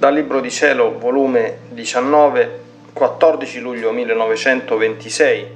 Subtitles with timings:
[0.00, 2.60] Dal Libro di Cielo, volume 19,
[2.94, 5.46] 14 luglio 1926.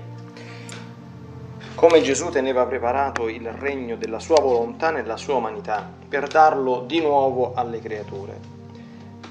[1.75, 7.01] Come Gesù teneva preparato il regno della sua volontà nella sua umanità per darlo di
[7.01, 8.39] nuovo alle creature.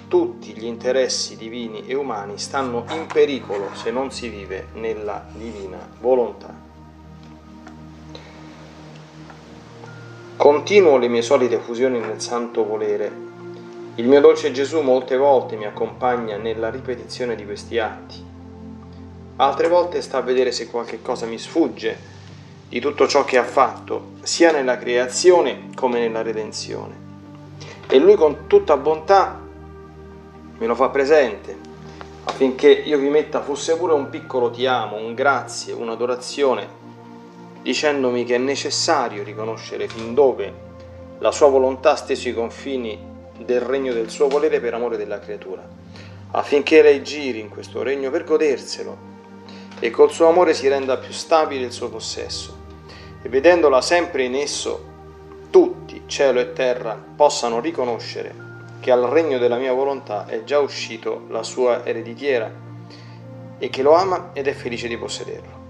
[0.08, 5.78] Tutti gli interessi divini e umani stanno in pericolo se non si vive nella divina
[6.00, 6.52] volontà.
[10.36, 13.33] Continuo le mie solite fusioni nel santo volere
[13.96, 18.26] il mio dolce Gesù molte volte mi accompagna nella ripetizione di questi atti.
[19.36, 22.12] Altre volte sta a vedere se qualche cosa mi sfugge
[22.70, 26.96] di tutto ciò che ha fatto, sia nella creazione come nella redenzione.
[27.88, 29.40] E lui con tutta bontà
[30.58, 31.56] me lo fa presente,
[32.24, 36.68] affinché io vi metta fosse pure un piccolo ti amo, un grazie, un'adorazione,
[37.62, 40.52] dicendomi che è necessario riconoscere fin dove
[41.20, 45.68] la sua volontà ha i confini del regno del suo volere per amore della creatura,
[46.32, 49.12] affinché lei giri in questo regno per goderselo
[49.80, 52.58] e col suo amore si renda più stabile il suo possesso
[53.22, 54.92] e vedendola sempre in esso
[55.50, 58.34] tutti, cielo e terra, possano riconoscere
[58.80, 62.52] che al regno della mia volontà è già uscito la sua ereditiera
[63.58, 65.62] e che lo ama ed è felice di possederlo.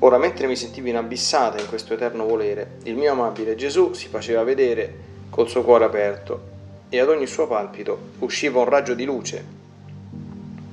[0.00, 4.44] Ora, mentre mi sentivo inabissata in questo eterno volere, il mio amabile Gesù si faceva
[4.44, 4.94] vedere
[5.30, 6.54] col suo cuore aperto
[6.88, 9.44] e ad ogni suo palpito usciva un raggio di luce,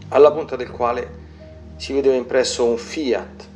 [0.10, 1.22] alla punta del quale
[1.76, 3.48] si vedeva impresso un fiat.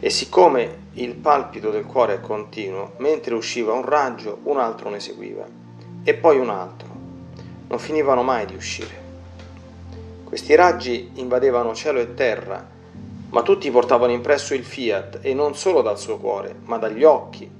[0.00, 5.00] E siccome il palpito del cuore è continuo, mentre usciva un raggio, un altro ne
[5.00, 5.46] seguiva,
[6.02, 6.88] e poi un altro.
[7.68, 9.06] Non finivano mai di uscire.
[10.24, 12.66] Questi raggi invadevano cielo e terra,
[13.30, 17.50] ma tutti portavano impresso il fiat, e non solo dal suo cuore, ma dagli occhi.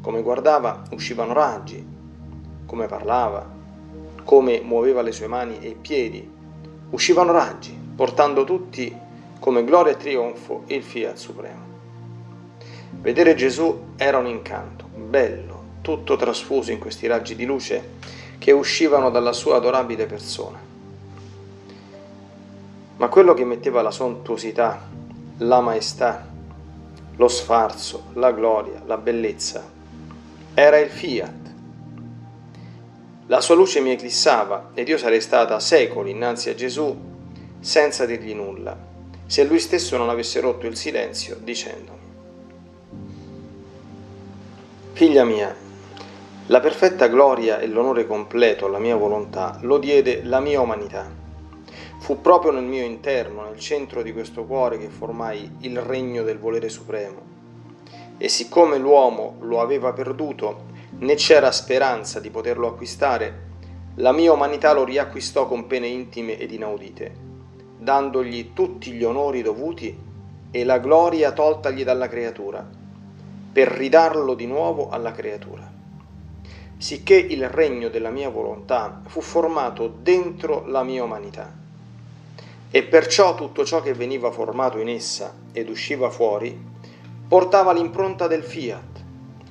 [0.00, 1.94] Come guardava, uscivano raggi,
[2.66, 3.48] come parlava,
[4.24, 6.28] come muoveva le sue mani e i piedi.
[6.90, 8.94] Uscivano raggi, portando tutti
[9.38, 11.64] come gloria e trionfo il Fiat Supremo.
[12.90, 17.94] Vedere Gesù era un incanto, bello, tutto trasfuso in questi raggi di luce
[18.38, 20.58] che uscivano dalla sua adorabile persona.
[22.96, 24.88] Ma quello che metteva la sontuosità,
[25.38, 26.26] la maestà,
[27.16, 29.64] lo sfarzo, la gloria, la bellezza,
[30.54, 31.45] era il fiat,
[33.26, 36.96] la sua luce mi eclissava ed io sarei stata secoli innanzi a Gesù
[37.58, 38.76] senza dirgli nulla,
[39.26, 42.04] se lui stesso non avesse rotto il silenzio dicendomi,
[44.96, 45.54] Figlia mia,
[46.46, 51.06] la perfetta gloria e l'onore completo alla mia volontà lo diede la mia umanità.
[51.98, 56.38] Fu proprio nel mio interno, nel centro di questo cuore, che formai il regno del
[56.38, 57.20] volere supremo.
[58.16, 60.62] E siccome l'uomo lo aveva perduto,
[60.98, 63.44] né c'era speranza di poterlo acquistare,
[63.96, 67.14] la mia umanità lo riacquistò con pene intime ed inaudite,
[67.78, 69.96] dandogli tutti gli onori dovuti
[70.50, 72.66] e la gloria toltagli dalla creatura,
[73.52, 75.70] per ridarlo di nuovo alla creatura.
[76.78, 81.50] Sicché il regno della mia volontà fu formato dentro la mia umanità.
[82.70, 86.74] E perciò tutto ciò che veniva formato in essa ed usciva fuori
[87.28, 88.95] portava l'impronta del fiat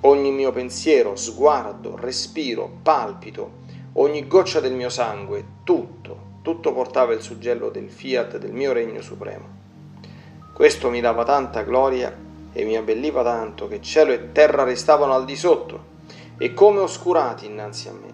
[0.05, 7.21] Ogni mio pensiero, sguardo, respiro, palpito, ogni goccia del mio sangue, tutto, tutto portava il
[7.21, 9.47] suggello del fiat del mio regno supremo.
[10.53, 12.15] Questo mi dava tanta gloria
[12.53, 15.93] e mi abbelliva tanto che cielo e terra restavano al di sotto
[16.37, 18.13] e come oscurati innanzi a me,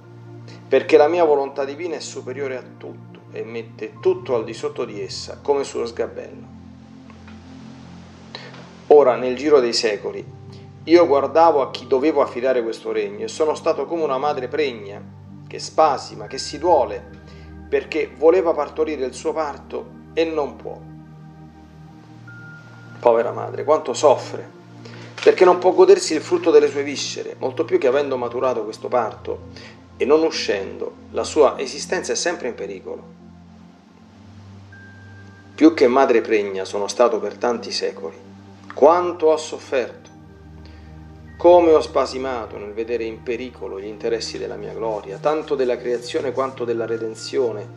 [0.69, 4.85] perché la mia volontà divina è superiore a tutto e mette tutto al di sotto
[4.85, 6.47] di essa, come sullo sgabello.
[8.87, 10.39] Ora, nel giro dei secoli,
[10.85, 14.99] io guardavo a chi dovevo affidare questo regno e sono stato come una madre pregna,
[15.47, 17.19] che spasima, che si duole,
[17.69, 20.79] perché voleva partorire il suo parto e non può.
[22.99, 24.59] Povera madre, quanto soffre,
[25.23, 28.87] perché non può godersi il frutto delle sue viscere, molto più che avendo maturato questo
[28.87, 29.49] parto
[29.97, 33.03] e non uscendo, la sua esistenza è sempre in pericolo.
[35.53, 38.17] Più che madre pregna sono stato per tanti secoli.
[38.73, 40.00] Quanto ho sofferto
[41.41, 46.33] come ho spasimato nel vedere in pericolo gli interessi della mia gloria, tanto della creazione
[46.33, 47.67] quanto della redenzione,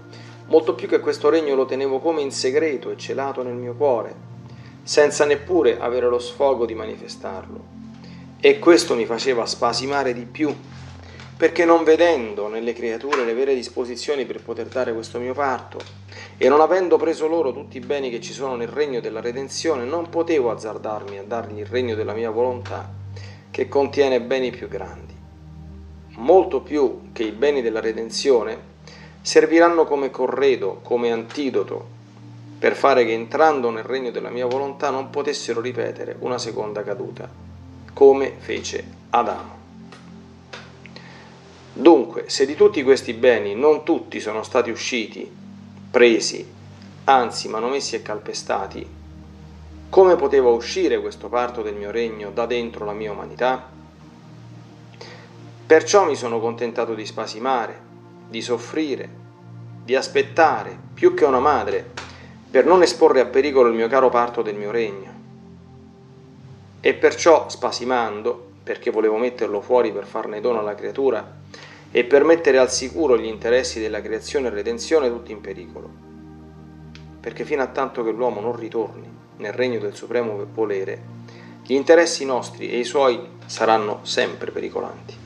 [0.48, 4.14] molto più che questo regno lo tenevo come in segreto e celato nel mio cuore,
[4.82, 7.64] senza neppure avere lo sfogo di manifestarlo.
[8.38, 10.54] E questo mi faceva spasimare di più,
[11.34, 15.78] perché non vedendo nelle creature le vere disposizioni per poter dare questo mio parto,
[16.36, 19.84] e non avendo preso loro tutti i beni che ci sono nel regno della redenzione,
[19.84, 23.02] non potevo azzardarmi a dargli il regno della mia volontà
[23.54, 25.14] che contiene beni più grandi,
[26.16, 28.58] molto più che i beni della redenzione,
[29.22, 31.86] serviranno come corredo, come antidoto,
[32.58, 37.30] per fare che entrando nel regno della mia volontà non potessero ripetere una seconda caduta,
[37.92, 39.56] come fece Adamo.
[41.74, 45.30] Dunque, se di tutti questi beni non tutti sono stati usciti,
[45.92, 46.44] presi,
[47.04, 48.84] anzi manomessi e calpestati,
[49.88, 53.70] come poteva uscire questo parto del mio regno da dentro la mia umanità?
[55.66, 57.80] Perciò mi sono contentato di spasimare,
[58.28, 59.08] di soffrire,
[59.84, 61.92] di aspettare, più che una madre,
[62.50, 65.12] per non esporre a pericolo il mio caro parto del mio regno.
[66.80, 71.42] E perciò, spasimando, perché volevo metterlo fuori per farne dono alla creatura,
[71.90, 75.88] e per mettere al sicuro gli interessi della creazione e redenzione tutti in pericolo.
[77.20, 81.02] Perché fino a tanto che l'uomo non ritorni nel regno del supremo volere,
[81.62, 85.16] gli interessi nostri e i suoi saranno sempre pericolanti.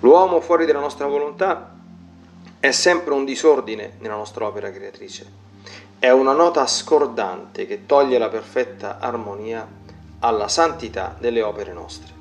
[0.00, 1.74] L'uomo fuori della nostra volontà
[2.58, 5.26] è sempre un disordine nella nostra opera creatrice,
[5.98, 9.66] è una nota scordante che toglie la perfetta armonia
[10.20, 12.14] alla santità delle opere nostre.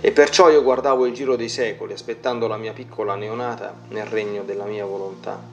[0.00, 4.42] E perciò io guardavo il giro dei secoli, aspettando la mia piccola neonata nel regno
[4.42, 5.51] della mia volontà,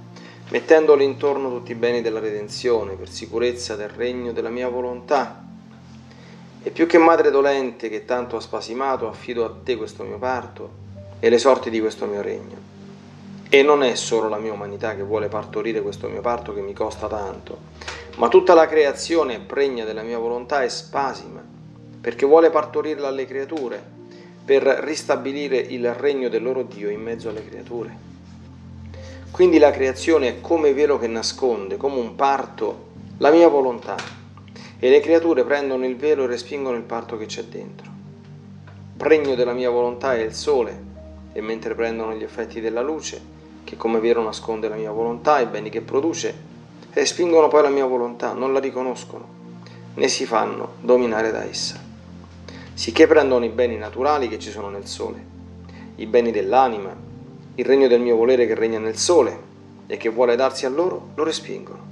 [0.50, 5.44] mettendole intorno tutti i beni della redenzione, per sicurezza del regno della mia volontà.
[6.62, 10.88] E più che madre dolente che tanto ha spasimato, affido a te questo mio parto
[11.20, 12.68] e le sorti di questo mio regno.
[13.48, 16.74] E non è solo la mia umanità che vuole partorire questo mio parto che mi
[16.74, 17.58] costa tanto,
[18.18, 21.44] ma tutta la creazione è pregna della mia volontà e spasima,
[22.02, 23.82] perché vuole partorirla alle creature
[24.44, 28.09] per ristabilire il regno del loro Dio in mezzo alle creature.
[29.32, 32.88] Quindi la creazione è come velo che nasconde, come un parto,
[33.18, 33.96] la mia volontà,
[34.80, 37.90] e le creature prendono il velo e respingono il parto che c'è dentro.
[38.98, 40.88] Pregno della mia volontà è il sole,
[41.32, 43.22] e mentre prendono gli effetti della luce,
[43.64, 46.34] che come velo nasconde la mia volontà i beni che produce,
[46.92, 49.28] respingono poi la mia volontà, non la riconoscono,
[49.94, 51.88] né si fanno dominare da essa
[52.80, 55.22] sicché prendono i beni naturali che ci sono nel sole,
[55.96, 56.96] i beni dell'anima,
[57.60, 59.38] il regno del mio volere che regna nel sole
[59.86, 61.88] e che vuole darsi a loro, lo respingono.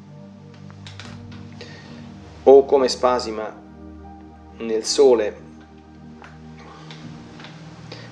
[2.44, 3.54] O come spasima
[4.60, 5.46] nel sole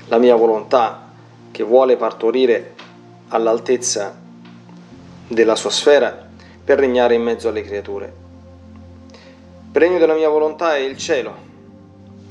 [0.08, 1.08] la mia volontà
[1.52, 2.74] che vuole partorire
[3.30, 4.14] all'altezza
[5.26, 6.28] della sua sfera
[6.62, 8.14] per regnare in mezzo alle creature.
[9.72, 11.34] Regno della mia volontà è il cielo,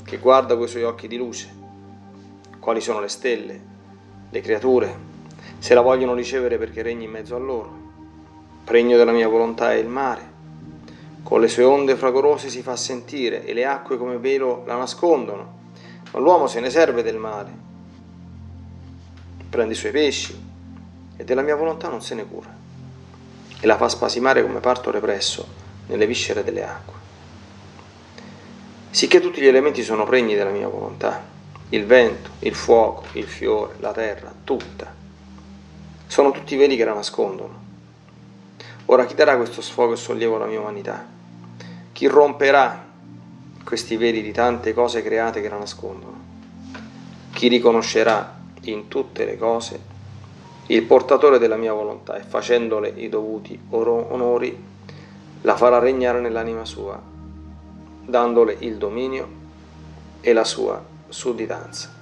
[0.03, 1.51] che guarda coi suoi occhi di luce.
[2.59, 3.61] Quali sono le stelle,
[4.29, 5.13] le creature,
[5.59, 7.83] se la vogliono ricevere perché regni in mezzo a loro.
[8.63, 10.33] Pregno della mia volontà è il mare.
[11.23, 15.57] Con le sue onde fragorose si fa sentire e le acque come velo la nascondono,
[16.11, 17.51] ma l'uomo se ne serve del mare.
[19.49, 20.39] Prende i suoi pesci
[21.17, 22.53] e della mia volontà non se ne cura
[23.59, 25.47] e la fa spasimare come parto represso
[25.87, 27.03] nelle viscere delle acque
[28.95, 31.21] sicché tutti gli elementi sono pregni della mia volontà,
[31.71, 34.89] il vento, il fuoco, il fiore, la terra, tutta.
[36.15, 37.59] Sono tutti veli che la nascondono.
[38.85, 41.05] Ora chi darà questo sfogo e sollievo alla mia umanità?
[41.91, 42.85] Chi romperà
[43.65, 46.17] questi veli di tante cose create che la nascondono?
[47.33, 49.77] Chi riconoscerà in tutte le cose
[50.67, 54.57] il portatore della mia volontà e facendole i dovuti onori
[55.41, 56.97] la farà regnare nell'anima sua
[58.05, 59.27] dandole il dominio
[60.21, 61.94] e la sua sudditanza.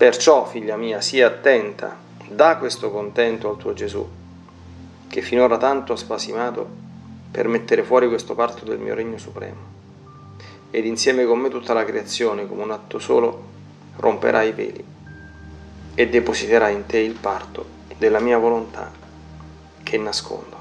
[0.00, 1.94] Perciò, figlia mia, sii attenta,
[2.26, 4.08] da questo contento al tuo Gesù,
[5.06, 6.66] che finora tanto ha spasimato
[7.30, 9.58] per mettere fuori questo parto del mio regno supremo.
[10.70, 13.42] Ed insieme con me tutta la creazione, come un atto solo,
[13.96, 14.82] romperà i veli
[15.94, 17.66] e depositerà in te il parto
[17.98, 18.90] della mia volontà
[19.82, 20.59] che nascondo.